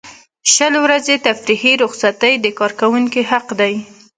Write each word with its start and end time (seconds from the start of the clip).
شل 0.53 0.73
ورځې 0.85 1.15
تفریحي 1.27 1.73
رخصتۍ 1.83 2.33
د 2.43 2.47
کارکوونکي 2.59 3.21
حق 3.31 3.47
دی. 3.59 3.73